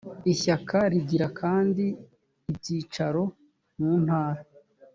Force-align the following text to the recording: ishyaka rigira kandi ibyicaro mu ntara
ishyaka 0.33 0.77
rigira 0.91 1.27
kandi 1.39 1.85
ibyicaro 2.49 3.23
mu 3.77 3.91
ntara 4.03 4.41